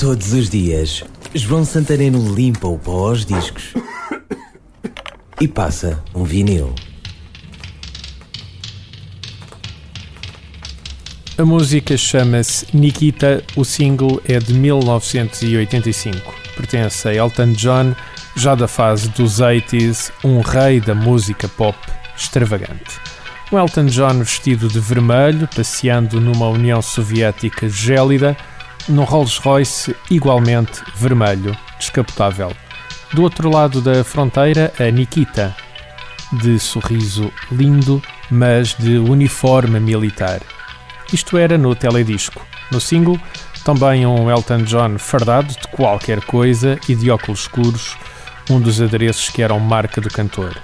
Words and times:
Todos 0.00 0.32
os 0.32 0.48
dias, 0.48 1.04
João 1.34 1.62
Santareno 1.62 2.34
limpa 2.34 2.66
o 2.66 2.78
pó 2.78 3.10
aos 3.10 3.26
discos 3.26 3.74
e 5.38 5.46
passa 5.46 6.02
um 6.14 6.24
vinil. 6.24 6.74
A 11.36 11.44
música 11.44 11.98
chama-se 11.98 12.66
Nikita, 12.74 13.44
o 13.54 13.62
single 13.62 14.22
é 14.26 14.38
de 14.38 14.54
1985. 14.54 16.34
Pertence 16.56 17.06
a 17.06 17.12
Elton 17.12 17.52
John, 17.52 17.94
já 18.34 18.54
da 18.54 18.66
fase 18.66 19.10
dos 19.10 19.38
80s, 19.38 20.10
um 20.24 20.40
rei 20.40 20.80
da 20.80 20.94
música 20.94 21.46
pop 21.46 21.76
extravagante. 22.16 22.98
Um 23.52 23.58
Elton 23.58 23.84
John 23.84 24.20
vestido 24.20 24.66
de 24.66 24.80
vermelho, 24.80 25.46
passeando 25.54 26.18
numa 26.22 26.48
União 26.48 26.80
Soviética 26.80 27.68
gélida, 27.68 28.34
num 28.90 29.04
Rolls-Royce 29.04 29.94
igualmente 30.10 30.82
vermelho, 30.96 31.56
descapotável. 31.78 32.52
Do 33.12 33.22
outro 33.22 33.48
lado 33.50 33.80
da 33.80 34.04
fronteira, 34.04 34.72
a 34.78 34.90
Nikita, 34.90 35.54
de 36.32 36.58
sorriso 36.58 37.32
lindo, 37.50 38.02
mas 38.30 38.74
de 38.74 38.98
uniforme 38.98 39.80
militar. 39.80 40.40
Isto 41.12 41.36
era 41.38 41.56
no 41.56 41.74
teledisco. 41.74 42.44
No 42.70 42.80
single, 42.80 43.18
também 43.64 44.06
um 44.06 44.30
Elton 44.30 44.62
John 44.62 44.98
fardado 44.98 45.48
de 45.48 45.68
qualquer 45.68 46.20
coisa 46.24 46.78
e 46.88 46.94
de 46.94 47.10
óculos 47.10 47.40
escuros, 47.40 47.96
um 48.48 48.60
dos 48.60 48.80
adereços 48.80 49.28
que 49.28 49.42
eram 49.42 49.58
marca 49.58 50.00
do 50.00 50.08
cantor. 50.08 50.56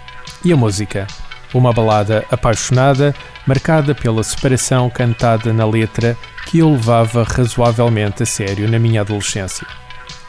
E 0.45 0.53
a 0.53 0.57
música? 0.57 1.07
Uma 1.53 1.73
balada 1.73 2.25
apaixonada, 2.31 3.15
marcada 3.47 3.95
pela 3.95 4.23
separação 4.23 4.91
cantada 4.91 5.53
na 5.53 5.67
letra 5.67 6.17
que 6.47 6.61
eu 6.61 6.71
levava 6.71 7.25
razoavelmente 7.25 8.23
a 8.23 8.27
sério 8.27 8.71
na 8.71 8.79
minha 8.79 9.01
adolescência. 9.01 9.67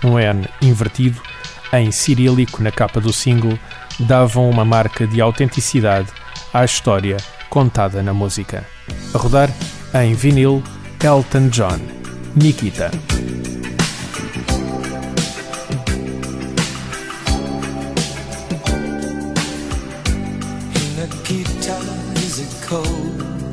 Um 0.03 0.19
N 0.19 0.47
invertido, 0.61 1.21
em 1.71 1.91
cirílico 1.91 2.61
na 2.61 2.71
capa 2.71 2.99
do 2.99 3.13
single, 3.13 3.57
davam 3.99 4.49
uma 4.49 4.65
marca 4.65 5.07
de 5.07 5.21
autenticidade 5.21 6.09
à 6.53 6.65
história 6.65 7.17
contada 7.49 8.01
na 8.01 8.13
música. 8.13 8.65
A 9.13 9.17
rodar, 9.17 9.49
em 9.93 10.13
vinil, 10.13 10.63
Elton 11.03 11.49
John, 11.49 11.79
Nikita. 12.35 12.91
Nikita, 20.97 21.77
is 22.15 22.39
it 22.39 22.67
cold? 22.67 23.46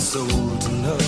Soul 0.00 0.26
to 0.26 0.70
know. 0.84 0.98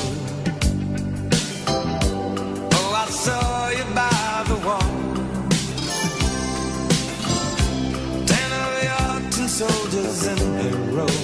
Oh, 2.76 2.92
I 2.94 3.06
saw 3.10 3.68
you 3.70 3.84
by 3.94 4.44
the 4.50 4.58
wall. 4.66 4.92
Ten 8.26 8.50
of 8.62 8.72
your 8.88 9.30
tin 9.30 9.48
soldiers 9.48 10.26
in 10.26 10.38
a 10.66 10.70
row 10.96 11.16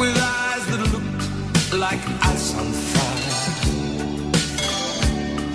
With 0.00 0.16
eyes 0.16 0.64
that 0.70 0.82
looked 0.92 1.74
like 1.74 2.00
ice 2.32 2.54
on 2.58 2.72
fire 2.92 3.34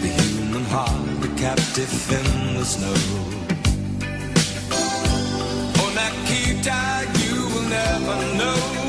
The 0.02 0.08
human 0.08 0.64
heart, 0.66 1.26
a 1.26 1.30
captive 1.40 2.12
in 2.20 2.56
the 2.58 2.66
snow 2.66 2.96
Oh, 5.82 5.90
Nikita, 5.98 6.82
you 7.20 7.36
will 7.52 7.68
never 7.70 8.38
know 8.38 8.85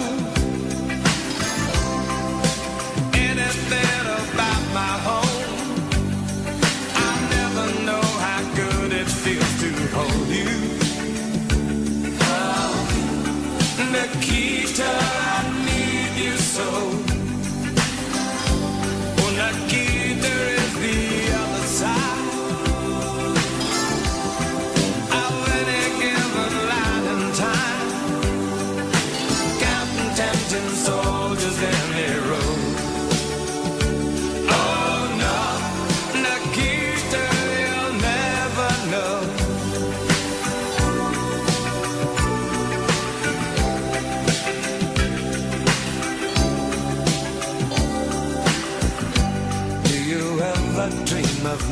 Nikita, 13.97 14.85
I 14.85 15.65
need 15.65 16.23
you 16.23 16.37
so. 16.37 16.96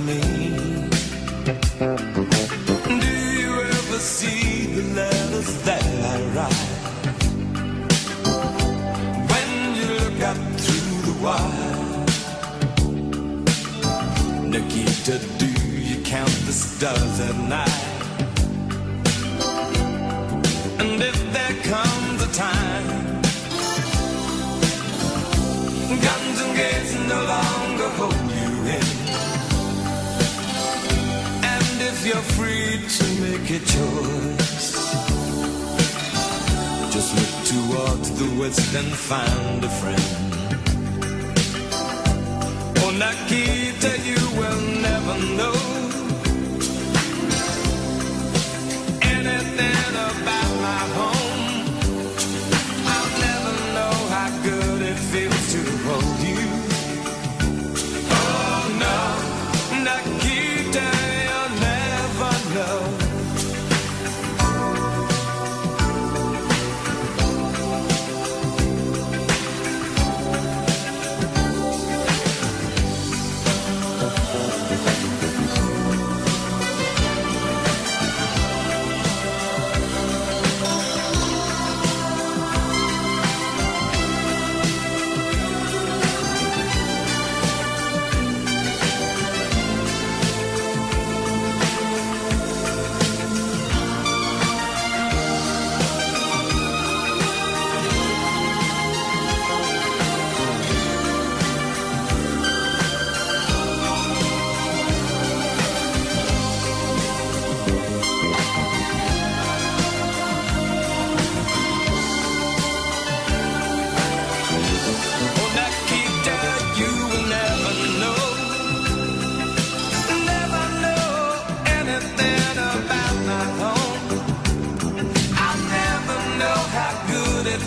Me? 0.06 0.20
Do 3.00 3.12
you 3.40 3.52
ever 3.60 3.98
see 3.98 4.66
the 4.74 4.82
letters 4.94 5.62
that 5.62 5.84
I 5.84 6.16
write? 6.34 6.70
When 9.32 9.48
you 9.78 9.86
look 10.00 10.20
up 10.22 10.38
through 10.60 11.02
the 11.08 11.14
wire 11.24 11.74
Nikita, 14.48 15.18
do 15.38 15.46
you 15.46 16.02
count 16.04 16.30
the 16.46 16.52
stars 16.52 17.20
at 17.20 17.36
night? 17.48 18.03
You're 32.04 32.16
free 32.36 32.78
to 32.98 33.04
make 33.22 33.48
a 33.50 33.58
choice 33.60 34.72
Just 36.92 37.10
look 37.18 37.34
towards 37.52 38.10
the 38.18 38.28
west 38.38 38.74
and 38.74 38.92
find 38.92 39.64
a 39.64 39.68
friend 39.80 40.34
Oh, 42.86 42.90
Nikita, 42.90 43.92
you 44.10 44.20
will 44.38 44.60
never 44.82 45.16
know 45.38 45.56
anything 49.00 49.94
about 50.10 50.50
my 50.66 50.82
home. 50.98 51.64
I'll 52.94 53.12
never 53.26 53.54
know 53.76 53.94
how 54.14 54.28
good 54.42 54.82
it 54.82 54.98
feels 55.10 55.52
to 55.54 55.63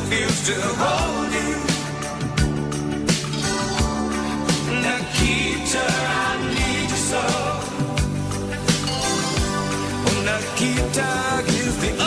to 0.10 0.54
hold 0.80 1.34
you. 1.34 1.56
Nikita, 4.84 5.86
I 5.86 6.38
need 6.56 6.90
you 6.90 7.02
so. 7.12 7.24
Nikita 10.28 11.12
is 11.48 11.76
the 11.82 12.07